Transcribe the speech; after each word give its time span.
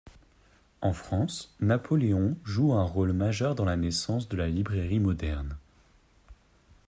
En 0.81 0.93
France, 0.93 1.53
Napoléon 1.59 2.35
joue 2.43 2.73
un 2.73 2.81
rôle 2.83 3.11
majeur 3.13 3.53
dans 3.53 3.65
la 3.65 3.77
naissance 3.77 4.27
de 4.27 4.35
la 4.35 4.47
librairie 4.47 4.99
moderne. 4.99 5.55